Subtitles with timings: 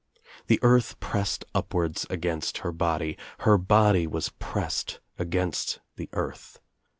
[0.47, 3.19] The earth pressed upwards against her body.
[3.41, 6.57] Her body was pressed against the earth.